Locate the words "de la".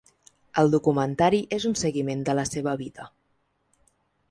2.31-2.49